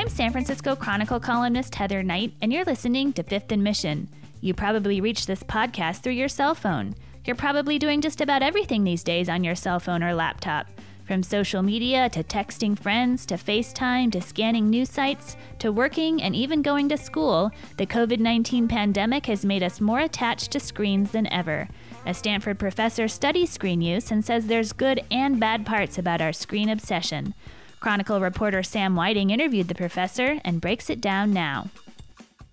I'm 0.00 0.08
San 0.08 0.32
Francisco 0.32 0.74
Chronicle 0.74 1.20
columnist 1.20 1.74
Heather 1.74 2.02
Knight, 2.02 2.32
and 2.40 2.50
you're 2.50 2.64
listening 2.64 3.12
to 3.12 3.22
Fifth 3.22 3.52
and 3.52 3.62
Mission. 3.62 4.08
You 4.40 4.54
probably 4.54 4.98
reach 4.98 5.26
this 5.26 5.42
podcast 5.42 6.00
through 6.00 6.14
your 6.14 6.26
cell 6.26 6.54
phone. 6.54 6.94
You're 7.26 7.36
probably 7.36 7.78
doing 7.78 8.00
just 8.00 8.22
about 8.22 8.42
everything 8.42 8.82
these 8.82 9.04
days 9.04 9.28
on 9.28 9.44
your 9.44 9.54
cell 9.54 9.78
phone 9.78 10.02
or 10.02 10.14
laptop. 10.14 10.68
From 11.04 11.22
social 11.22 11.60
media 11.60 12.08
to 12.10 12.24
texting 12.24 12.78
friends 12.78 13.26
to 13.26 13.34
FaceTime 13.34 14.10
to 14.12 14.22
scanning 14.22 14.70
news 14.70 14.88
sites 14.88 15.36
to 15.58 15.70
working 15.70 16.22
and 16.22 16.34
even 16.34 16.62
going 16.62 16.88
to 16.88 16.96
school, 16.96 17.50
the 17.76 17.84
COVID 17.84 18.20
19 18.20 18.68
pandemic 18.68 19.26
has 19.26 19.44
made 19.44 19.62
us 19.62 19.82
more 19.82 20.00
attached 20.00 20.50
to 20.52 20.60
screens 20.60 21.10
than 21.10 21.26
ever. 21.26 21.68
A 22.06 22.14
Stanford 22.14 22.58
professor 22.58 23.06
studies 23.06 23.50
screen 23.50 23.82
use 23.82 24.10
and 24.10 24.24
says 24.24 24.46
there's 24.46 24.72
good 24.72 25.04
and 25.10 25.38
bad 25.38 25.66
parts 25.66 25.98
about 25.98 26.22
our 26.22 26.32
screen 26.32 26.70
obsession. 26.70 27.34
Chronicle 27.80 28.20
reporter 28.20 28.62
Sam 28.62 28.94
Whiting 28.94 29.30
interviewed 29.30 29.68
the 29.68 29.74
professor 29.74 30.38
and 30.44 30.60
breaks 30.60 30.90
it 30.90 31.00
down 31.00 31.32
now. 31.32 31.70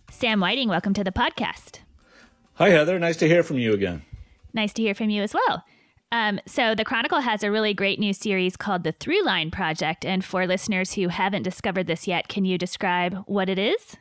Sam 0.09 0.39
Whiting, 0.39 0.69
welcome 0.69 0.93
to 0.93 1.03
the 1.03 1.11
podcast. 1.11 1.79
Hi, 2.53 2.69
Heather. 2.69 2.97
Nice 2.97 3.17
to 3.17 3.27
hear 3.27 3.43
from 3.43 3.59
you 3.59 3.73
again. 3.73 4.03
Nice 4.53 4.71
to 4.73 4.81
hear 4.81 4.95
from 4.95 5.09
you 5.09 5.21
as 5.21 5.33
well. 5.33 5.65
Um, 6.13 6.39
so, 6.47 6.73
the 6.73 6.85
Chronicle 6.85 7.19
has 7.19 7.43
a 7.43 7.51
really 7.51 7.73
great 7.73 7.99
new 7.99 8.13
series 8.13 8.55
called 8.55 8.85
the 8.85 8.93
Throughline 8.93 9.51
Project. 9.51 10.05
And 10.05 10.23
for 10.23 10.47
listeners 10.47 10.93
who 10.93 11.09
haven't 11.09 11.43
discovered 11.43 11.87
this 11.87 12.07
yet, 12.07 12.29
can 12.29 12.45
you 12.45 12.57
describe 12.57 13.25
what 13.27 13.49
it 13.49 13.59
is? 13.59 13.97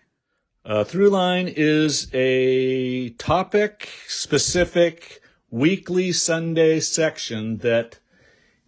Uh, 0.65 0.85
Throughline 0.85 1.53
is 1.57 2.09
a 2.15 3.11
topic 3.11 3.91
specific 4.07 5.21
weekly 5.51 6.13
Sunday 6.13 6.79
section 6.79 7.59
that 7.59 7.99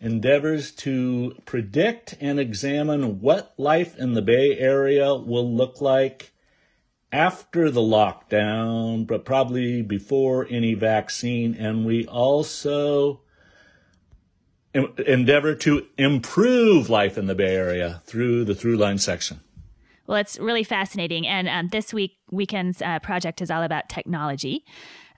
endeavors 0.01 0.71
to 0.71 1.37
predict 1.45 2.15
and 2.21 2.39
examine 2.39 3.21
what 3.21 3.55
life 3.57 3.97
in 3.97 4.15
the 4.15 4.23
Bay 4.23 4.57
Area 4.59 5.15
will 5.15 5.53
look 5.53 5.81
like 5.81 6.33
after 7.11 7.71
the 7.71 7.81
lockdown, 7.81 9.07
but 9.07 9.25
probably 9.25 9.83
before 9.83 10.47
any 10.51 10.75
vaccine. 10.75 11.55
And 11.55 11.87
we 11.87 12.07
also 12.07 13.23
endeavor 14.75 15.55
to 15.55 15.87
improve 15.97 16.91
life 16.91 17.17
in 17.17 17.27
the 17.27 17.35
Bay 17.35 17.57
Area 17.57 18.03
through 18.05 18.45
the 18.45 18.53
Throughline 18.53 19.01
section. 19.01 19.41
Well, 20.07 20.19
it's 20.19 20.39
really 20.39 20.65
fascinating. 20.65 21.27
And 21.27 21.49
um, 21.49 21.69
this 21.69 21.93
week, 21.93 22.13
weekend's 22.31 22.81
uh, 22.81 22.99
project 23.01 23.43
is 23.43 23.51
all 23.51 23.63
about 23.63 23.89
technology. 23.89 24.65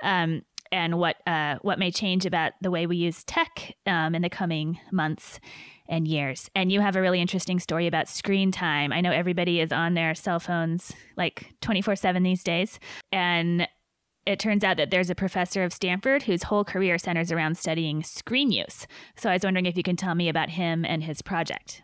Um, 0.03 0.43
and 0.73 0.99
what 0.99 1.17
uh, 1.27 1.57
what 1.63 1.79
may 1.79 1.91
change 1.91 2.27
about 2.27 2.53
the 2.61 2.71
way 2.71 2.87
we 2.87 2.97
use 2.97 3.25
tech 3.25 3.75
um, 3.87 4.15
in 4.15 4.23
the 4.23 4.31
coming 4.31 4.79
months 4.93 5.41
and 5.89 6.07
years. 6.07 6.49
And 6.55 6.71
you 6.71 6.81
have 6.81 6.97
a 6.97 7.01
really 7.01 7.21
interesting 7.21 7.59
story 7.59 7.87
about 7.87 8.09
screen 8.09 8.53
time. 8.53 8.93
I 8.93 9.01
know 9.01 9.11
everybody 9.11 9.61
is 9.61 9.73
on 9.73 9.95
their 9.95 10.15
cell 10.15 10.41
phones 10.41 10.93
like 11.17 11.53
24 11.61 11.97
7 11.97 12.23
these 12.23 12.45
days. 12.45 12.79
And 13.13 13.67
it 14.27 14.39
turns 14.39 14.63
out 14.63 14.77
that 14.77 14.91
there's 14.91 15.11
a 15.11 15.15
professor 15.15 15.65
of 15.65 15.73
Stanford 15.73 16.25
whose 16.25 16.45
whole 16.45 16.65
career 16.65 16.99
centers 16.99 17.33
around 17.33 17.59
studying 17.59 18.03
screen 18.03 18.53
use. 18.53 18.87
So 19.17 19.31
I 19.31 19.35
was 19.35 19.43
wondering 19.43 19.67
if 19.67 19.77
you 19.77 19.83
can 19.83 19.97
tell 19.97 20.15
me 20.15 20.29
about 20.29 20.51
him 20.51 20.85
and 20.85 21.03
his 21.03 21.23
project. 21.23 21.83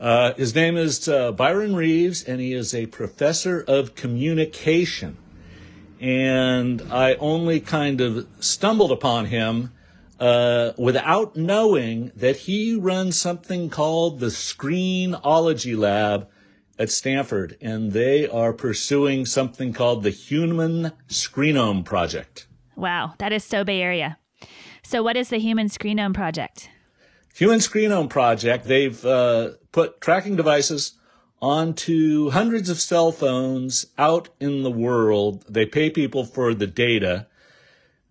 Uh, 0.00 0.34
his 0.34 0.54
name 0.54 0.76
is 0.76 1.08
uh, 1.08 1.30
Byron 1.30 1.76
Reeves, 1.76 2.24
and 2.24 2.40
he 2.40 2.54
is 2.54 2.74
a 2.74 2.86
professor 2.86 3.62
of 3.68 3.94
communication. 3.94 5.16
And 6.02 6.82
I 6.92 7.14
only 7.14 7.60
kind 7.60 8.00
of 8.00 8.26
stumbled 8.40 8.90
upon 8.90 9.26
him 9.26 9.72
uh, 10.18 10.72
without 10.76 11.36
knowing 11.36 12.10
that 12.16 12.36
he 12.38 12.74
runs 12.74 13.16
something 13.16 13.70
called 13.70 14.18
the 14.18 14.26
Screenology 14.26 15.78
Lab 15.78 16.28
at 16.76 16.90
Stanford, 16.90 17.56
and 17.60 17.92
they 17.92 18.28
are 18.28 18.52
pursuing 18.52 19.24
something 19.26 19.72
called 19.72 20.02
the 20.02 20.10
Human 20.10 20.90
Screenome 21.08 21.84
Project. 21.84 22.48
Wow, 22.74 23.14
that 23.18 23.32
is 23.32 23.44
so 23.44 23.62
Bay 23.62 23.80
Area. 23.80 24.18
So, 24.82 25.02
what 25.04 25.16
is 25.16 25.28
the 25.28 25.38
Human 25.38 25.68
Screenome 25.68 26.14
Project? 26.14 26.68
Human 27.34 27.60
Screenome 27.60 28.10
Project, 28.10 28.64
they've 28.66 29.04
uh, 29.04 29.50
put 29.70 30.00
tracking 30.00 30.34
devices 30.34 30.98
onto 31.42 32.30
hundreds 32.30 32.70
of 32.70 32.80
cell 32.80 33.10
phones 33.10 33.86
out 33.98 34.28
in 34.40 34.62
the 34.62 34.70
world. 34.70 35.44
They 35.48 35.66
pay 35.66 35.90
people 35.90 36.24
for 36.24 36.54
the 36.54 36.68
data. 36.68 37.26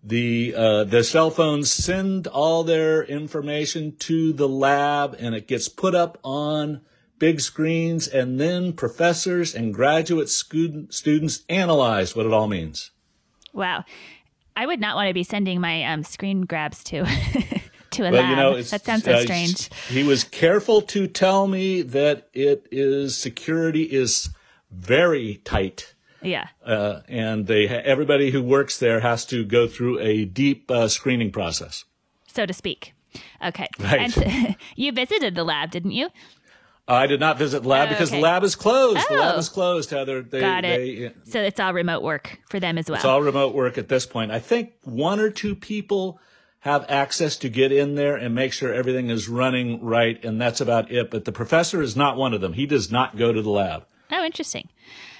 The 0.04 0.54
uh, 0.54 0.84
the 0.84 1.02
cell 1.02 1.30
phones 1.30 1.72
send 1.72 2.26
all 2.26 2.62
their 2.62 3.02
information 3.02 3.96
to 4.00 4.32
the 4.32 4.48
lab, 4.48 5.16
and 5.18 5.34
it 5.34 5.48
gets 5.48 5.68
put 5.68 5.94
up 5.94 6.18
on 6.22 6.82
big 7.18 7.40
screens, 7.40 8.06
and 8.06 8.38
then 8.38 8.72
professors 8.72 9.54
and 9.54 9.72
graduate 9.72 10.28
student, 10.28 10.92
students 10.92 11.44
analyze 11.48 12.14
what 12.14 12.26
it 12.26 12.32
all 12.32 12.48
means. 12.48 12.90
Wow. 13.52 13.84
I 14.54 14.66
would 14.66 14.80
not 14.80 14.96
want 14.96 15.08
to 15.08 15.14
be 15.14 15.22
sending 15.22 15.60
my 15.60 15.84
um, 15.84 16.02
screen 16.02 16.42
grabs 16.42 16.84
to 16.84 17.06
to 17.92 18.08
a 18.08 18.10
lab. 18.10 18.30
You 18.30 18.36
know, 18.36 18.62
that 18.62 18.84
sounds 18.84 19.04
so 19.04 19.12
uh, 19.12 19.20
strange. 19.22 19.72
He 19.88 20.02
was 20.02 20.24
careful 20.24 20.82
to 20.82 21.06
tell 21.06 21.46
me 21.46 21.82
that 21.82 22.28
it 22.32 22.66
is 22.70 23.16
security 23.16 23.84
is 23.84 24.30
very 24.70 25.40
tight. 25.44 25.94
Yeah. 26.22 26.48
Uh, 26.64 27.00
and 27.08 27.46
they 27.46 27.68
everybody 27.68 28.30
who 28.30 28.42
works 28.42 28.78
there 28.78 29.00
has 29.00 29.24
to 29.26 29.44
go 29.44 29.66
through 29.66 29.98
a 30.00 30.24
deep 30.24 30.70
uh, 30.70 30.88
screening 30.88 31.32
process, 31.32 31.84
so 32.26 32.46
to 32.46 32.52
speak. 32.52 32.94
Okay. 33.44 33.68
Right. 33.78 34.16
And 34.16 34.56
you 34.76 34.92
visited 34.92 35.34
the 35.34 35.44
lab, 35.44 35.70
didn't 35.70 35.90
you? 35.90 36.08
I 36.88 37.06
did 37.06 37.20
not 37.20 37.38
visit 37.38 37.62
the 37.62 37.68
lab 37.68 37.88
oh, 37.88 37.90
because 37.92 38.10
okay. 38.10 38.18
the 38.18 38.22
lab 38.22 38.42
is 38.42 38.56
closed. 38.56 38.98
Oh. 39.08 39.14
The 39.14 39.20
lab 39.20 39.38
is 39.38 39.48
oh. 39.48 39.52
closed, 39.52 39.90
Heather. 39.90 40.22
They, 40.22 40.40
Got 40.40 40.64
it. 40.64 41.14
They, 41.24 41.30
so 41.30 41.40
it's 41.40 41.60
all 41.60 41.72
remote 41.72 42.02
work 42.02 42.40
for 42.48 42.58
them 42.58 42.76
as 42.76 42.88
well. 42.88 42.96
It's 42.96 43.04
all 43.04 43.22
remote 43.22 43.54
work 43.54 43.78
at 43.78 43.88
this 43.88 44.04
point. 44.04 44.30
I 44.30 44.40
think 44.40 44.72
one 44.82 45.20
or 45.20 45.30
two 45.30 45.54
people 45.54 46.20
have 46.62 46.86
access 46.88 47.36
to 47.36 47.48
get 47.48 47.72
in 47.72 47.96
there 47.96 48.14
and 48.16 48.34
make 48.34 48.52
sure 48.52 48.72
everything 48.72 49.10
is 49.10 49.28
running 49.28 49.82
right, 49.82 50.24
and 50.24 50.40
that's 50.40 50.60
about 50.60 50.90
it. 50.92 51.10
But 51.10 51.24
the 51.24 51.32
professor 51.32 51.82
is 51.82 51.96
not 51.96 52.16
one 52.16 52.32
of 52.32 52.40
them. 52.40 52.52
He 52.52 52.66
does 52.66 52.90
not 52.90 53.16
go 53.16 53.32
to 53.32 53.42
the 53.42 53.50
lab. 53.50 53.84
Oh, 54.12 54.24
interesting. 54.24 54.68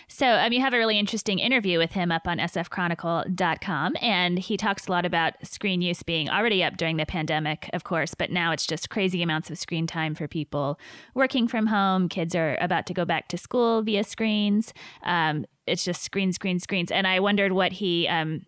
So 0.07 0.27
um, 0.27 0.53
you 0.53 0.61
have 0.61 0.75
a 0.75 0.79
really 0.79 0.99
interesting 0.99 1.39
interview 1.39 1.79
with 1.79 1.93
him 1.93 2.13
up 2.13 2.29
on 2.29 2.39
sfchronicle.com, 2.39 3.97
and 4.01 4.39
he 4.39 4.57
talks 4.57 4.87
a 4.87 4.91
lot 4.93 5.05
about 5.05 5.35
screen 5.45 5.83
use 5.83 6.03
being 6.05 6.29
already 6.29 6.63
up 6.63 6.77
during 6.77 6.97
the 6.97 7.07
pandemic, 7.07 7.69
of 7.73 7.83
course, 7.83 8.15
but 8.15 8.31
now 8.31 8.53
it's 8.53 8.67
just 8.67 8.89
crazy 8.89 9.23
amounts 9.23 9.51
of 9.51 9.59
screen 9.59 9.87
time 9.87 10.15
for 10.15 10.29
people 10.29 10.79
working 11.15 11.49
from 11.49 11.67
home. 11.67 12.09
Kids 12.09 12.37
are 12.37 12.57
about 12.61 12.87
to 12.87 12.95
go 12.95 13.05
back 13.05 13.27
to 13.29 13.39
school 13.39 13.83
via 13.83 14.05
screens. 14.05 14.73
Um, 15.03 15.45
it's 15.67 15.85
just 15.85 16.03
screens, 16.03 16.37
screens, 16.37 16.63
screens. 16.63 16.91
And 16.93 17.07
I 17.07 17.19
wondered 17.19 17.53
what 17.53 17.73
he 17.73 18.07
um, 18.07 18.45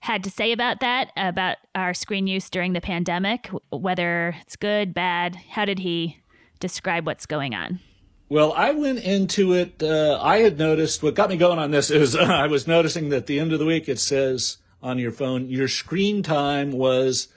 had 0.00 0.24
to 0.24 0.30
say 0.30 0.52
about 0.52 0.80
that, 0.80 1.12
about 1.16 1.58
our 1.74 1.94
screen 1.94 2.26
use 2.26 2.48
during 2.50 2.72
the 2.72 2.80
pandemic, 2.80 3.48
whether 3.70 4.34
it's 4.40 4.56
good, 4.56 4.94
bad. 4.94 5.36
How 5.50 5.64
did 5.64 5.80
he 5.80 6.18
describe 6.58 7.06
what's 7.06 7.26
going 7.26 7.54
on? 7.54 7.80
Well, 8.28 8.52
I 8.52 8.70
went 8.70 9.00
into 9.00 9.52
it. 9.52 9.82
Uh, 9.82 10.18
I 10.22 10.38
had 10.38 10.56
noticed 10.56 11.02
what 11.02 11.14
got 11.14 11.30
me 11.30 11.36
going 11.36 11.58
on 11.58 11.70
this 11.70 11.90
is 11.90 12.14
uh, 12.14 12.20
I 12.22 12.46
was 12.46 12.66
noticing 12.66 13.08
that 13.10 13.26
the 13.26 13.38
end 13.38 13.52
of 13.52 13.58
the 13.58 13.66
week 13.66 13.88
it 13.88 13.98
says 13.98 14.58
on 14.82 14.98
your 14.98 15.12
phone 15.12 15.50
your 15.50 15.68
screen 15.68 16.22
time 16.22 16.72
was 16.72 17.28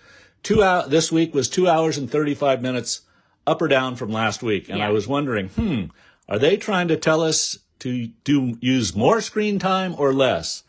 two 0.44 0.64
hours. 0.64 0.90
This 0.90 1.12
week 1.12 1.34
was 1.34 1.50
two 1.50 1.68
hours 1.68 1.98
and 1.98 2.10
thirty 2.10 2.36
five 2.36 2.62
minutes, 2.62 3.02
up 3.48 3.62
or 3.62 3.68
down 3.68 3.96
from 3.96 4.12
last 4.12 4.44
week, 4.44 4.70
and 4.70 4.78
yeah. 4.78 4.88
I 4.88 4.92
was 4.92 5.08
wondering, 5.08 5.50
hmm, 5.50 5.86
are 6.30 6.40
they 6.40 6.58
trying 6.58 6.88
to 6.90 6.98
tell 6.98 7.22
us 7.22 7.58
to 7.80 8.08
do 8.24 8.56
use 8.62 8.96
more 8.96 9.20
screen 9.20 9.58
time 9.58 9.96
or 9.98 10.14
less? 10.14 10.64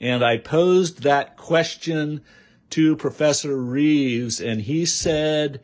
And 0.00 0.24
I 0.24 0.38
posed 0.38 1.02
that 1.02 1.36
question 1.36 2.22
to 2.70 2.96
Professor 2.96 3.56
Reeves, 3.56 4.40
and 4.40 4.62
he 4.62 4.84
said 4.86 5.60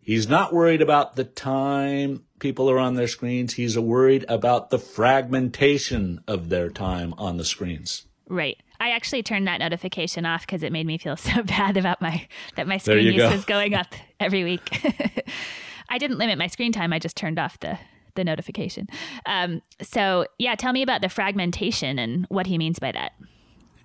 he's 0.00 0.28
not 0.28 0.52
worried 0.52 0.80
about 0.80 1.16
the 1.16 1.24
time 1.24 2.24
people 2.38 2.70
are 2.70 2.78
on 2.78 2.94
their 2.94 3.08
screens. 3.08 3.54
He's 3.54 3.78
worried 3.78 4.24
about 4.28 4.70
the 4.70 4.78
fragmentation 4.78 6.22
of 6.28 6.48
their 6.48 6.70
time 6.70 7.14
on 7.18 7.36
the 7.36 7.44
screens. 7.44 8.06
Right. 8.28 8.58
I 8.80 8.90
actually 8.90 9.22
turned 9.22 9.46
that 9.46 9.60
notification 9.60 10.26
off 10.26 10.42
because 10.42 10.62
it 10.62 10.72
made 10.72 10.86
me 10.86 10.98
feel 10.98 11.16
so 11.18 11.42
bad 11.42 11.76
about 11.76 12.00
my 12.00 12.26
that 12.56 12.66
my 12.66 12.78
screen 12.78 13.06
use 13.06 13.16
go. 13.16 13.30
is 13.30 13.44
going 13.44 13.74
up 13.74 13.94
every 14.20 14.44
week. 14.44 14.84
I 15.88 15.98
didn't 15.98 16.18
limit 16.18 16.38
my 16.38 16.46
screen 16.46 16.72
time. 16.72 16.92
I 16.92 16.98
just 16.98 17.16
turned 17.16 17.38
off 17.38 17.58
the 17.60 17.78
the 18.14 18.24
notification. 18.24 18.88
Um, 19.26 19.60
so 19.82 20.26
yeah, 20.38 20.54
tell 20.54 20.72
me 20.72 20.82
about 20.82 21.00
the 21.00 21.08
fragmentation 21.08 21.98
and 21.98 22.26
what 22.28 22.46
he 22.46 22.58
means 22.58 22.78
by 22.78 22.92
that. 22.92 23.12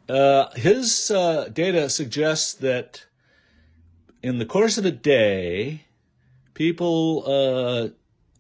Uh, 0.10 0.50
his 0.56 1.12
uh, 1.12 1.50
data 1.54 1.90
suggests 1.90 2.54
that 2.56 3.06
in 4.24 4.40
the 4.40 4.46
course 4.46 4.78
of 4.78 4.86
a 4.86 4.92
day, 4.92 5.86
people 6.54 7.24
uh, 7.26 7.90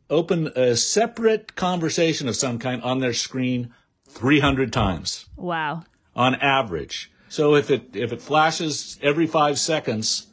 open 0.10 0.48
a 0.56 0.76
separate 0.76 1.56
conversation 1.56 2.28
of 2.28 2.36
some 2.36 2.60
kind 2.60 2.82
on 2.82 3.00
their 3.00 3.14
screen 3.14 3.74
300 4.08 4.74
times. 4.74 5.26
Wow. 5.36 5.84
On 6.16 6.36
average. 6.36 7.12
So 7.30 7.56
if 7.56 7.70
it 7.70 7.96
if 7.96 8.12
it 8.12 8.22
flashes 8.22 8.98
every 9.04 9.28
5 9.28 9.60
seconds, 9.60 10.28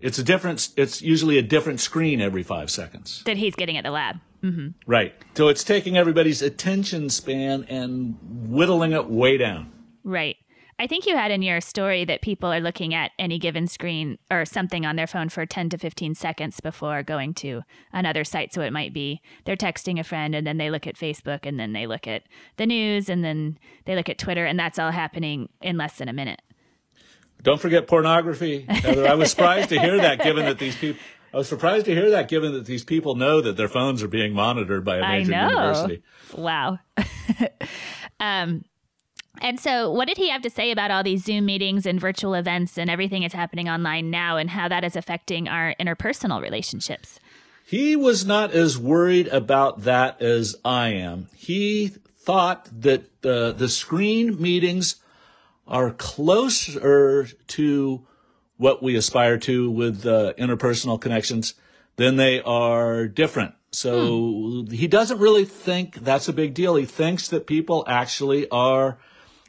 it's 0.00 0.18
a 0.18 0.22
different 0.22 0.70
it's 0.76 1.02
usually 1.02 1.36
a 1.36 1.42
different 1.42 1.80
screen 1.80 2.20
every 2.20 2.42
5 2.42 2.70
seconds. 2.70 3.22
That 3.26 3.36
he's 3.36 3.54
getting 3.54 3.76
at 3.76 3.84
the 3.84 3.90
lab. 3.90 4.16
Mm-hmm. 4.42 4.68
Right. 4.86 5.14
So 5.34 5.48
it's 5.48 5.62
taking 5.62 5.96
everybody's 5.96 6.42
attention 6.42 7.10
span 7.10 7.64
and 7.68 8.16
whittling 8.22 8.92
it 8.92 9.08
way 9.08 9.36
down. 9.36 9.70
Right. 10.02 10.36
I 10.82 10.88
think 10.88 11.06
you 11.06 11.16
had 11.16 11.30
in 11.30 11.42
your 11.42 11.60
story 11.60 12.04
that 12.06 12.22
people 12.22 12.52
are 12.52 12.58
looking 12.58 12.92
at 12.92 13.12
any 13.16 13.38
given 13.38 13.68
screen 13.68 14.18
or 14.32 14.44
something 14.44 14.84
on 14.84 14.96
their 14.96 15.06
phone 15.06 15.28
for 15.28 15.46
10 15.46 15.68
to 15.68 15.78
15 15.78 16.16
seconds 16.16 16.58
before 16.58 17.04
going 17.04 17.34
to 17.34 17.62
another 17.92 18.24
site. 18.24 18.52
So 18.52 18.62
it 18.62 18.72
might 18.72 18.92
be 18.92 19.22
they're 19.44 19.54
texting 19.54 20.00
a 20.00 20.02
friend 20.02 20.34
and 20.34 20.44
then 20.44 20.56
they 20.56 20.70
look 20.70 20.88
at 20.88 20.96
Facebook 20.96 21.46
and 21.46 21.56
then 21.56 21.72
they 21.72 21.86
look 21.86 22.08
at 22.08 22.24
the 22.56 22.66
news 22.66 23.08
and 23.08 23.24
then 23.24 23.58
they 23.84 23.94
look 23.94 24.08
at 24.08 24.18
Twitter 24.18 24.44
and 24.44 24.58
that's 24.58 24.76
all 24.76 24.90
happening 24.90 25.50
in 25.60 25.76
less 25.76 25.98
than 25.98 26.08
a 26.08 26.12
minute. 26.12 26.42
Don't 27.44 27.60
forget 27.60 27.86
pornography. 27.86 28.62
Heather, 28.68 29.06
I 29.06 29.14
was 29.14 29.30
surprised 29.30 29.68
to 29.68 29.78
hear 29.78 29.98
that 29.98 30.20
given 30.20 30.46
that 30.46 30.58
these 30.58 30.74
people 30.74 31.00
I 31.32 31.36
was 31.36 31.48
surprised 31.48 31.86
to 31.86 31.94
hear 31.94 32.10
that 32.10 32.28
given 32.28 32.54
that 32.54 32.66
these 32.66 32.82
people 32.82 33.14
know 33.14 33.40
that 33.40 33.56
their 33.56 33.68
phones 33.68 34.02
are 34.02 34.08
being 34.08 34.34
monitored 34.34 34.84
by 34.84 34.96
a 34.96 35.00
major 35.02 35.30
university. 35.30 36.02
Wow. 36.36 36.80
um 38.20 38.64
and 39.40 39.58
so, 39.58 39.90
what 39.90 40.08
did 40.08 40.18
he 40.18 40.28
have 40.28 40.42
to 40.42 40.50
say 40.50 40.70
about 40.70 40.90
all 40.90 41.02
these 41.02 41.24
Zoom 41.24 41.46
meetings 41.46 41.86
and 41.86 41.98
virtual 41.98 42.34
events 42.34 42.76
and 42.76 42.90
everything 42.90 43.22
that's 43.22 43.34
happening 43.34 43.68
online 43.68 44.10
now 44.10 44.36
and 44.36 44.50
how 44.50 44.68
that 44.68 44.84
is 44.84 44.94
affecting 44.94 45.48
our 45.48 45.74
interpersonal 45.80 46.42
relationships? 46.42 47.18
He 47.64 47.96
was 47.96 48.26
not 48.26 48.52
as 48.52 48.78
worried 48.78 49.28
about 49.28 49.82
that 49.82 50.20
as 50.20 50.56
I 50.64 50.90
am. 50.90 51.28
He 51.34 51.88
thought 51.88 52.68
that 52.82 53.04
uh, 53.24 53.52
the 53.52 53.68
screen 53.68 54.40
meetings 54.40 54.96
are 55.66 55.92
closer 55.92 57.26
to 57.46 58.06
what 58.58 58.82
we 58.82 58.94
aspire 58.96 59.38
to 59.38 59.70
with 59.70 60.04
uh, 60.04 60.34
interpersonal 60.38 61.00
connections 61.00 61.54
than 61.96 62.16
they 62.16 62.42
are 62.42 63.08
different. 63.08 63.54
So 63.70 64.64
hmm. 64.66 64.70
he 64.70 64.86
doesn't 64.86 65.18
really 65.18 65.46
think 65.46 65.94
that's 65.96 66.28
a 66.28 66.32
big 66.32 66.52
deal. 66.52 66.76
He 66.76 66.84
thinks 66.84 67.28
that 67.28 67.46
people 67.46 67.84
actually 67.88 68.48
are 68.50 68.98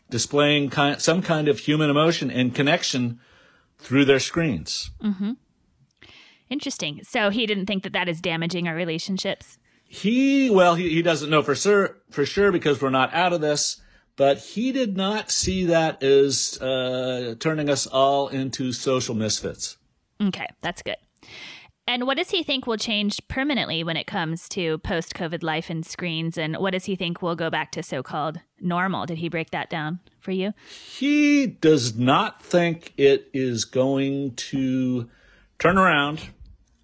displaying 0.09 0.69
kind, 0.69 1.01
some 1.01 1.21
kind 1.21 1.47
of 1.47 1.59
human 1.59 1.89
emotion 1.89 2.29
and 2.29 2.53
connection 2.53 3.19
through 3.77 4.05
their 4.05 4.19
screens. 4.19 4.91
Mm-hmm. 5.01 5.31
Interesting. 6.49 7.01
So 7.03 7.29
he 7.29 7.45
didn't 7.45 7.65
think 7.65 7.83
that 7.83 7.93
that 7.93 8.07
is 8.07 8.21
damaging 8.21 8.67
our 8.67 8.75
relationships. 8.75 9.57
He 9.85 10.49
well, 10.49 10.75
he, 10.75 10.89
he 10.89 11.01
doesn't 11.01 11.29
know 11.29 11.41
for 11.41 11.55
sure 11.55 11.97
for 12.09 12.25
sure 12.25 12.51
because 12.51 12.81
we're 12.81 12.89
not 12.89 13.13
out 13.13 13.33
of 13.33 13.41
this. 13.41 13.81
But 14.15 14.37
he 14.37 14.71
did 14.71 14.95
not 14.95 15.31
see 15.31 15.65
that 15.65 16.03
as 16.03 16.61
uh, 16.61 17.33
turning 17.39 17.69
us 17.69 17.87
all 17.87 18.27
into 18.27 18.71
social 18.71 19.15
misfits. 19.15 19.77
Okay, 20.21 20.45
that's 20.61 20.83
good. 20.83 20.97
And 21.85 22.07
what 22.07 22.15
does 22.15 22.29
he 22.29 22.43
think 22.43 22.65
will 22.65 22.77
change 22.77 23.19
permanently 23.27 23.83
when 23.83 23.97
it 23.97 24.07
comes 24.07 24.47
to 24.49 24.77
post 24.79 25.13
COVID 25.13 25.43
life 25.43 25.69
and 25.69 25.85
screens? 25.85 26.37
And 26.37 26.55
what 26.57 26.71
does 26.71 26.85
he 26.85 26.95
think 26.95 27.21
will 27.21 27.35
go 27.35 27.49
back 27.49 27.71
to 27.73 27.83
so 27.83 28.01
called 28.01 28.39
normal? 28.61 29.05
Did 29.05 29.17
he 29.17 29.27
break 29.27 29.51
that 29.51 29.69
down 29.69 29.99
for 30.21 30.31
you? 30.31 30.53
He 30.69 31.45
does 31.45 31.97
not 31.97 32.41
think 32.41 32.93
it 32.95 33.29
is 33.33 33.65
going 33.65 34.35
to 34.35 35.09
turn 35.59 35.77
around 35.77 36.29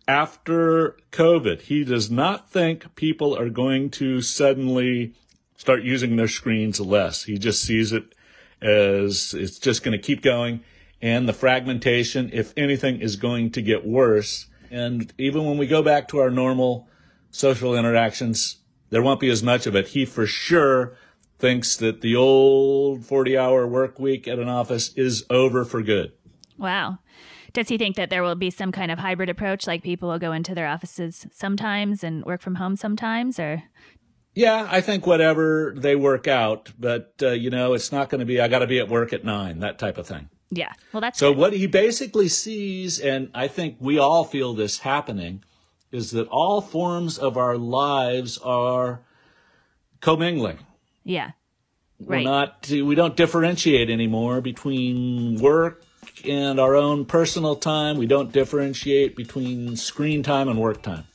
after 0.06 0.98
COVID. 1.14 1.62
He 1.62 1.86
does 1.86 2.12
not 2.12 2.52
think 2.52 2.94
people 2.96 3.38
are 3.38 3.50
going 3.50 3.92
to 3.92 4.22
suddenly 4.22 5.14
start 5.56 5.84
using 5.84 6.18
their 6.18 6.28
screens 6.28 6.82
less. 6.82 7.24
He 7.24 7.38
just 7.38 7.62
sees 7.62 7.94
it 7.94 8.16
as 8.62 9.34
it's 9.34 9.60
just 9.60 9.82
going 9.82 9.98
to 9.98 10.04
keep 10.04 10.22
going. 10.22 10.60
And 11.02 11.30
the 11.30 11.34
fragmentation, 11.34 12.30
if 12.34 12.54
anything, 12.58 13.00
is 13.00 13.16
going 13.16 13.52
to 13.52 13.62
get 13.62 13.88
worse 13.88 14.48
and 14.72 15.12
even 15.18 15.46
when 15.46 15.58
we 15.58 15.68
go 15.68 15.82
back 15.82 16.08
to 16.10 16.20
our 16.20 16.30
normal 16.30 16.88
social 17.32 17.76
interactions, 17.76 18.58
there 18.90 19.02
won't 19.02 19.20
be 19.20 19.30
as 19.30 19.44
much 19.44 19.68
of 19.68 19.76
it. 19.76 19.90
He 19.90 20.06
for 20.06 20.26
sure 20.26 20.96
thinks 21.38 21.78
that 21.78 22.02
the 22.02 22.16
old 22.16 23.06
40 23.06 23.38
hour 23.38 23.66
work 23.66 24.00
week 24.00 24.28
at 24.28 24.40
an 24.40 24.50
office 24.50 24.94
is 24.96 25.26
over 25.30 25.64
for 25.64 25.82
good. 25.82 26.12
Wow. 26.58 27.00
Does 27.54 27.70
he 27.70 27.78
think 27.78 27.96
that 27.96 28.10
there 28.10 28.22
will 28.22 28.36
be 28.36 28.52
some 28.52 28.72
kind 28.72 28.92
of 28.92 29.00
hybrid 29.00 29.30
approach, 29.30 29.66
like 29.66 29.82
people 29.82 30.10
will 30.10 30.20
go 30.20 30.34
into 30.34 30.54
their 30.54 30.68
offices 30.68 31.26
sometimes 31.32 32.04
and 32.04 32.24
work 32.26 32.42
from 32.42 32.56
home 32.56 32.76
sometimes, 32.76 33.40
or? 33.40 33.64
Yeah, 34.36 34.68
I 34.70 34.82
think 34.82 35.08
whatever 35.08 35.74
they 35.76 35.96
work 35.96 36.28
out, 36.28 36.72
but 36.78 37.14
uh, 37.22 37.32
you 37.32 37.50
know, 37.50 37.74
it's 37.74 37.92
not 37.92 38.10
going 38.10 38.20
to 38.20 38.26
be 38.26 38.40
I 38.40 38.48
got 38.48 38.60
to 38.60 38.68
be 38.68 38.80
at 38.80 38.88
work 38.88 39.14
at 39.14 39.26
nine, 39.26 39.60
that 39.60 39.80
type 39.80 39.98
of 39.98 40.06
thing. 40.06 40.30
Yeah. 40.52 40.74
Well, 40.94 41.02
that's 41.02 41.20
so. 41.20 41.32
Good. 41.32 41.40
What 41.40 41.54
he 41.54 41.68
basically 41.68 42.28
sees, 42.28 43.00
and 43.00 43.30
I 43.34 43.48
think 43.48 43.78
we 43.80 43.98
all 43.98 44.24
feel 44.24 44.54
this 44.54 44.80
happening, 44.80 45.44
is 45.92 46.12
that 46.12 46.28
all 46.28 46.62
forms 46.62 47.18
of 47.18 47.38
our 47.38 47.58
lives 47.58 48.38
are 48.40 49.02
commingling. 50.02 50.60
Yeah. 51.04 51.32
Right. 52.00 52.24
We're 52.26 52.32
not. 52.32 52.68
We 52.70 52.96
don't 52.96 53.16
differentiate 53.16 53.90
anymore 53.90 54.42
between 54.42 55.40
work 55.40 55.84
and 56.26 56.60
our 56.60 56.76
own 56.76 57.06
personal 57.06 57.56
time. 57.56 57.98
We 57.98 58.08
don't 58.08 58.32
differentiate 58.32 59.16
between 59.16 59.76
screen 59.76 60.24
time 60.24 60.48
and 60.48 60.60
work 60.60 60.82
time. 60.82 61.06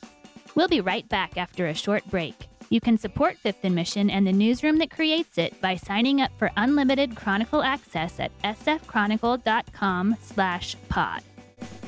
We'll 0.53 0.67
be 0.67 0.81
right 0.81 1.07
back 1.09 1.37
after 1.37 1.67
a 1.67 1.73
short 1.73 2.09
break. 2.09 2.47
You 2.69 2.81
can 2.81 2.97
support 2.97 3.37
Fifth 3.37 3.63
and 3.63 3.75
Mission 3.75 4.09
and 4.09 4.25
the 4.25 4.33
newsroom 4.33 4.79
that 4.79 4.89
creates 4.89 5.37
it 5.37 5.59
by 5.61 5.75
signing 5.75 6.21
up 6.21 6.31
for 6.37 6.51
unlimited 6.57 7.15
Chronicle 7.15 7.61
access 7.61 8.19
at 8.19 8.31
sfchronicle.com 8.43 10.15
slash 10.21 10.75
pod. 10.89 11.21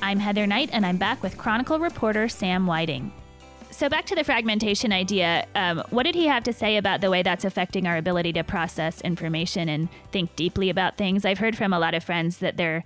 I'm 0.02 0.20
Heather 0.20 0.46
Knight, 0.46 0.70
and 0.72 0.86
I'm 0.86 0.98
back 0.98 1.24
with 1.24 1.38
Chronicle 1.38 1.80
reporter 1.80 2.30
Sam 2.30 2.68
Whiting. 2.68 3.12
So 3.72 3.90
back 3.90 4.06
to 4.06 4.16
the 4.16 4.24
fragmentation 4.24 4.92
idea, 4.92 5.46
um, 5.56 5.84
what 5.90 6.04
did 6.04 6.16
he 6.16 6.26
have 6.28 6.44
to 6.44 6.54
say 6.54 6.78
about 6.78 7.02
the 7.02 7.12
way 7.12 7.22
that's 7.22 7.46
affecting 7.46 7.86
our 7.86 7.98
ability 7.98 8.34
to 8.34 8.44
process 8.44 9.02
information 9.02 9.70
and 9.70 9.90
think 10.12 10.36
deeply 10.36 10.70
about 10.70 10.98
things? 10.98 11.26
I've 11.26 11.38
heard 11.38 11.58
from 11.58 11.74
a 11.74 11.80
lot 11.80 11.94
of 11.94 12.04
friends 12.04 12.38
that 12.38 12.58
they're 12.58 12.84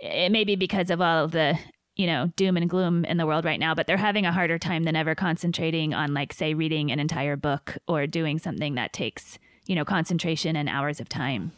it 0.00 0.30
may 0.30 0.44
be 0.44 0.54
because 0.54 0.90
of 0.90 1.00
all 1.00 1.24
of 1.24 1.32
the 1.32 1.58
you 1.98 2.06
know, 2.06 2.28
doom 2.36 2.56
and 2.56 2.70
gloom 2.70 3.04
in 3.04 3.16
the 3.16 3.26
world 3.26 3.44
right 3.44 3.58
now, 3.58 3.74
but 3.74 3.86
they're 3.88 3.96
having 3.96 4.24
a 4.24 4.32
harder 4.32 4.56
time 4.56 4.84
than 4.84 4.94
ever 4.94 5.16
concentrating 5.16 5.92
on, 5.92 6.14
like, 6.14 6.32
say, 6.32 6.54
reading 6.54 6.92
an 6.92 7.00
entire 7.00 7.36
book 7.36 7.76
or 7.88 8.06
doing 8.06 8.38
something 8.38 8.76
that 8.76 8.92
takes, 8.92 9.38
you 9.66 9.74
know, 9.74 9.84
concentration 9.84 10.54
and 10.54 10.68
hours 10.68 11.00
of 11.00 11.08
time. 11.08 11.50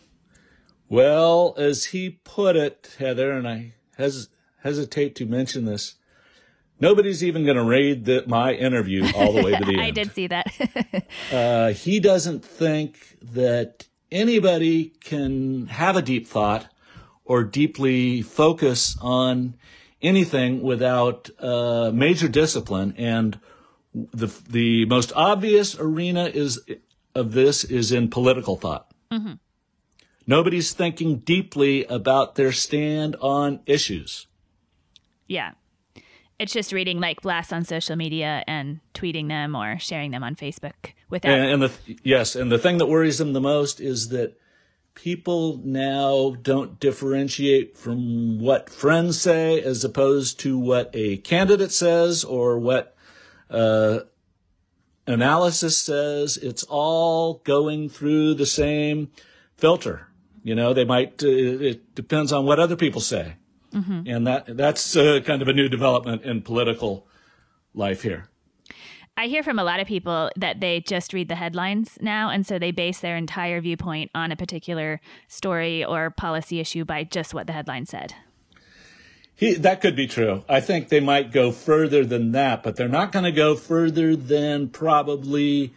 Well, 0.89 1.55
as 1.59 1.87
he 1.87 2.19
put 2.25 2.57
it, 2.57 2.97
Heather, 2.99 3.33
and 3.33 3.47
I 3.47 3.75
hes- 3.99 4.29
hesitate 4.63 5.15
to 5.17 5.27
mention 5.27 5.67
this, 5.67 5.97
nobody's 6.81 7.23
even 7.23 7.45
going 7.45 7.59
to 7.59 7.63
read 7.65 8.07
the, 8.07 8.25
my 8.27 8.55
interview 8.55 9.07
all 9.15 9.35
the 9.35 9.45
way 9.45 9.55
to 9.55 9.65
the 9.65 9.73
end. 9.75 9.83
I 9.83 9.91
did 9.91 10.11
see 10.13 10.27
that. 10.27 11.07
uh, 11.33 11.73
he 11.75 12.01
doesn't 12.01 12.43
think 12.43 13.19
that 13.21 13.89
anybody 14.11 14.87
can 15.05 15.67
have 15.67 15.97
a 15.97 16.03
deep 16.03 16.27
thought 16.27 16.67
or 17.27 17.45
deeply 17.45 18.23
focus 18.23 18.97
on 19.03 19.55
anything 20.03 20.63
without 20.63 21.31
uh, 21.39 21.91
major 21.93 22.29
discipline. 22.29 22.95
And 22.97 23.39
the 23.95 24.27
the 24.49 24.85
most 24.87 25.13
obvious 25.15 25.79
arena 25.79 26.27
is 26.27 26.61
of 27.15 27.33
this 27.33 27.65
is 27.65 27.93
in 27.93 28.09
political 28.09 28.57
thought. 28.57 28.93
Mm-hmm. 29.11 29.35
Nobody's 30.27 30.73
thinking 30.73 31.19
deeply 31.19 31.85
about 31.87 32.37
their 32.37 32.53
stand 32.53 33.17
on 33.21 33.61
issues. 33.67 34.27
Yeah. 35.27 35.53
It's 36.39 36.53
just 36.53 36.73
reading 36.73 37.01
like 37.01 37.21
blasts 37.21 37.53
on 37.53 37.65
social 37.65 37.97
media 37.97 38.45
and 38.47 38.81
tweeting 38.95 39.29
them 39.29 39.55
or 39.55 39.79
sharing 39.79 40.11
them 40.11 40.23
on 40.23 40.37
Facebook 40.37 40.93
without. 41.11 41.33
And, 41.33 41.51
and 41.51 41.63
the 41.63 41.99
yes, 42.03 42.35
and 42.35 42.51
the 42.51 42.59
thing 42.59 42.79
that 42.79 42.87
worries 42.87 43.19
them 43.19 43.33
the 43.33 43.41
most 43.41 43.81
is 43.81 44.09
that 44.09 44.39
people 45.01 45.59
now 45.65 46.37
don't 46.43 46.79
differentiate 46.79 47.75
from 47.75 48.39
what 48.39 48.69
friends 48.69 49.19
say 49.19 49.59
as 49.63 49.83
opposed 49.83 50.39
to 50.39 50.59
what 50.59 50.91
a 50.93 51.17
candidate 51.17 51.73
says 51.73 52.23
or 52.23 52.59
what 52.59 52.95
uh, 53.49 54.01
analysis 55.07 55.81
says. 55.81 56.37
It's 56.37 56.65
all 56.65 57.41
going 57.45 57.89
through 57.89 58.35
the 58.35 58.45
same 58.45 59.11
filter. 59.57 60.09
You 60.45 60.55
know, 60.55 60.75
they 60.75 60.85
might. 60.85 61.23
Uh, 61.23 61.29
it 61.29 61.95
depends 61.95 62.31
on 62.31 62.45
what 62.45 62.61
other 62.61 62.77
people 62.77 63.01
say, 63.01 63.37
mm-hmm. 63.73 64.03
and 64.07 64.27
that 64.27 64.55
that's 64.55 64.97
uh, 64.97 65.21
kind 65.25 65.41
of 65.41 65.49
a 65.49 65.55
new 65.55 65.69
development 65.71 66.23
in 66.25 66.43
political 66.43 67.07
life 67.75 68.03
here. 68.03 68.29
I 69.21 69.27
hear 69.27 69.43
from 69.43 69.59
a 69.59 69.65
lot 69.65 69.81
of 69.81 69.87
people 69.87 70.31
that 70.37 70.61
they 70.61 70.81
just 70.81 71.13
read 71.13 71.29
the 71.29 71.35
headlines 71.35 71.99
now, 72.01 72.31
and 72.31 72.47
so 72.47 72.59
they 72.59 72.71
base 72.71 73.01
their 73.01 73.19
entire 73.19 73.61
viewpoint 73.61 74.11
on 74.15 74.33
a 74.33 74.37
particular 74.37 74.99
story 75.29 75.85
or 75.85 76.09
policy 76.09 76.59
issue 76.59 76.87
by 76.87 77.05
just 77.05 77.35
what 77.35 77.47
the 77.47 77.53
headline 77.53 77.85
said. 77.85 78.15
He, 79.35 79.53
that 79.57 79.83
could 79.83 79.95
be 79.95 80.07
true. 80.07 80.43
I 80.49 80.63
think 80.63 80.89
they 80.89 81.01
might 81.01 81.33
go 81.33 81.53
further 81.53 82.03
than 82.03 82.33
that, 82.33 82.63
but 82.63 82.77
they're 82.77 82.89
not 82.89 83.13
going 83.13 83.27
to 83.27 83.31
go 83.31 83.57
further 83.57 84.17
than 84.17 84.71
probably 84.71 85.75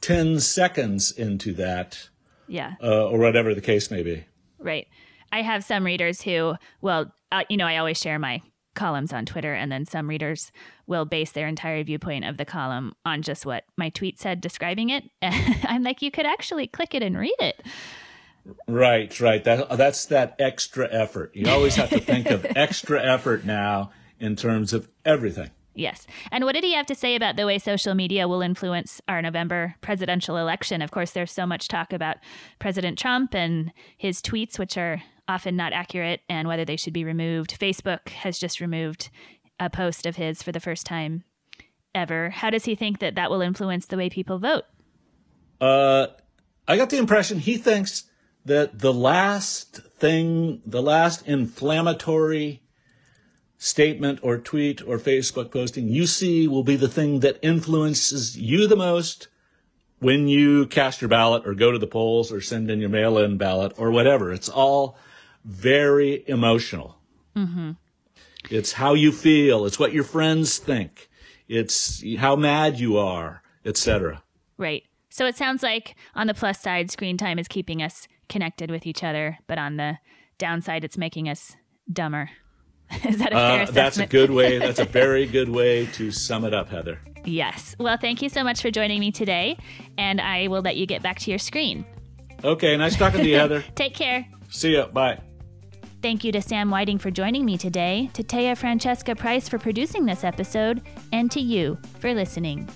10 0.00 0.40
seconds 0.40 1.10
into 1.10 1.52
that. 1.52 2.08
Yeah. 2.48 2.76
Uh, 2.82 3.08
or 3.08 3.18
whatever 3.18 3.54
the 3.54 3.60
case 3.60 3.90
may 3.90 4.02
be. 4.02 4.24
Right. 4.58 4.88
I 5.30 5.42
have 5.42 5.64
some 5.64 5.84
readers 5.84 6.22
who, 6.22 6.54
well, 6.80 7.12
uh, 7.30 7.44
you 7.50 7.58
know, 7.58 7.66
I 7.66 7.76
always 7.76 8.00
share 8.00 8.18
my 8.18 8.40
columns 8.74 9.12
on 9.12 9.26
Twitter, 9.26 9.54
and 9.54 9.70
then 9.70 9.84
some 9.84 10.08
readers 10.08 10.52
will 10.86 11.04
base 11.04 11.32
their 11.32 11.48
entire 11.48 11.82
viewpoint 11.84 12.24
of 12.24 12.36
the 12.36 12.44
column 12.44 12.94
on 13.04 13.22
just 13.22 13.46
what 13.46 13.64
my 13.76 13.88
tweet 13.90 14.20
said 14.20 14.40
describing 14.40 14.90
it. 14.90 15.04
I'm 15.22 15.82
like, 15.82 16.02
you 16.02 16.10
could 16.10 16.26
actually 16.26 16.66
click 16.66 16.94
it 16.94 17.02
and 17.02 17.16
read 17.16 17.34
it. 17.40 17.62
Right, 18.68 19.18
right. 19.20 19.42
That 19.42 19.70
that's 19.76 20.04
that 20.06 20.36
extra 20.38 20.88
effort. 20.92 21.30
You 21.34 21.48
always 21.50 21.76
have 21.76 21.90
to 21.90 22.00
think 22.00 22.26
of 22.30 22.44
extra 22.56 23.02
effort 23.02 23.44
now 23.44 23.90
in 24.20 24.36
terms 24.36 24.72
of 24.72 24.88
everything. 25.04 25.50
Yes. 25.74 26.06
And 26.30 26.44
what 26.44 26.52
did 26.52 26.62
he 26.62 26.74
have 26.74 26.86
to 26.86 26.94
say 26.94 27.16
about 27.16 27.36
the 27.36 27.46
way 27.46 27.58
social 27.58 27.94
media 27.94 28.28
will 28.28 28.42
influence 28.42 29.00
our 29.08 29.20
November 29.20 29.74
presidential 29.80 30.36
election? 30.36 30.82
Of 30.82 30.92
course, 30.92 31.10
there's 31.10 31.32
so 31.32 31.46
much 31.46 31.66
talk 31.66 31.92
about 31.92 32.18
President 32.60 32.96
Trump 32.96 33.34
and 33.34 33.72
his 33.96 34.22
tweets, 34.22 34.58
which 34.58 34.76
are 34.78 35.02
often 35.28 35.56
not 35.56 35.72
accurate, 35.72 36.20
and 36.28 36.46
whether 36.48 36.64
they 36.64 36.76
should 36.76 36.92
be 36.92 37.04
removed. 37.04 37.58
Facebook 37.58 38.08
has 38.10 38.38
just 38.38 38.60
removed 38.60 39.10
a 39.58 39.70
post 39.70 40.06
of 40.06 40.16
his 40.16 40.42
for 40.42 40.52
the 40.52 40.60
first 40.60 40.86
time 40.86 41.24
ever. 41.94 42.30
How 42.30 42.50
does 42.50 42.64
he 42.64 42.74
think 42.74 42.98
that 42.98 43.14
that 43.14 43.30
will 43.30 43.40
influence 43.40 43.86
the 43.86 43.96
way 43.96 44.10
people 44.10 44.38
vote? 44.38 44.64
Uh, 45.60 46.08
I 46.66 46.76
got 46.76 46.90
the 46.90 46.98
impression 46.98 47.38
he 47.38 47.56
thinks 47.56 48.04
that 48.44 48.80
the 48.80 48.92
last 48.92 49.76
thing, 49.98 50.60
the 50.66 50.82
last 50.82 51.26
inflammatory 51.26 52.62
statement 53.56 54.18
or 54.22 54.36
tweet 54.36 54.82
or 54.86 54.98
Facebook 54.98 55.50
posting 55.50 55.88
you 55.88 56.06
see 56.06 56.46
will 56.46 56.64
be 56.64 56.76
the 56.76 56.88
thing 56.88 57.20
that 57.20 57.38
influences 57.40 58.36
you 58.36 58.66
the 58.66 58.76
most 58.76 59.28
when 60.00 60.28
you 60.28 60.66
cast 60.66 61.00
your 61.00 61.08
ballot 61.08 61.46
or 61.46 61.54
go 61.54 61.72
to 61.72 61.78
the 61.78 61.86
polls 61.86 62.30
or 62.30 62.40
send 62.40 62.70
in 62.70 62.80
your 62.80 62.90
mail 62.90 63.16
in 63.16 63.38
ballot 63.38 63.72
or 63.78 63.90
whatever. 63.90 64.32
It's 64.32 64.50
all 64.50 64.98
very 65.44 66.24
emotional. 66.28 66.96
Mm-hmm. 67.36 67.72
It's 68.50 68.72
how 68.72 68.94
you 68.94 69.12
feel. 69.12 69.66
It's 69.66 69.78
what 69.78 69.92
your 69.92 70.04
friends 70.04 70.58
think. 70.58 71.08
It's 71.48 72.02
how 72.18 72.36
mad 72.36 72.78
you 72.78 72.96
are, 72.98 73.42
etc. 73.64 74.22
Right. 74.56 74.84
So 75.10 75.26
it 75.26 75.36
sounds 75.36 75.62
like 75.62 75.96
on 76.14 76.26
the 76.26 76.34
plus 76.34 76.60
side, 76.60 76.90
screen 76.90 77.16
time 77.16 77.38
is 77.38 77.48
keeping 77.48 77.82
us 77.82 78.08
connected 78.28 78.70
with 78.70 78.86
each 78.86 79.04
other, 79.04 79.38
but 79.46 79.58
on 79.58 79.76
the 79.76 79.98
downside, 80.38 80.84
it's 80.84 80.98
making 80.98 81.28
us 81.28 81.56
dumber. 81.90 82.30
Is 83.04 83.18
that 83.18 83.32
a 83.32 83.36
fair 83.36 83.60
uh, 83.60 83.62
assessment? 83.62 83.74
That's 83.74 83.98
a 83.98 84.06
good 84.06 84.30
way. 84.30 84.58
That's 84.58 84.78
a 84.78 84.84
very 84.84 85.26
good 85.38 85.48
way 85.48 85.86
to 85.86 86.10
sum 86.10 86.44
it 86.44 86.52
up, 86.52 86.68
Heather. 86.68 87.00
Yes. 87.24 87.74
Well, 87.78 87.96
thank 87.96 88.22
you 88.22 88.28
so 88.28 88.44
much 88.44 88.60
for 88.60 88.70
joining 88.70 89.00
me 89.00 89.10
today, 89.10 89.56
and 89.96 90.20
I 90.20 90.48
will 90.48 90.62
let 90.62 90.76
you 90.76 90.86
get 90.86 91.02
back 91.02 91.18
to 91.20 91.30
your 91.30 91.38
screen. 91.38 91.84
Okay. 92.42 92.76
Nice 92.76 92.96
talking 92.96 93.20
to 93.20 93.28
you, 93.28 93.36
Heather. 93.36 93.64
Take 93.74 93.94
care. 93.94 94.26
See 94.50 94.74
ya. 94.74 94.86
Bye. 94.86 95.20
Thank 96.04 96.22
you 96.22 96.32
to 96.32 96.42
Sam 96.42 96.68
Whiting 96.68 96.98
for 96.98 97.10
joining 97.10 97.46
me 97.46 97.56
today, 97.56 98.10
to 98.12 98.22
Taya 98.22 98.58
Francesca 98.58 99.16
Price 99.16 99.48
for 99.48 99.58
producing 99.58 100.04
this 100.04 100.22
episode, 100.22 100.82
and 101.12 101.30
to 101.30 101.40
you 101.40 101.78
for 101.98 102.12
listening. 102.12 102.68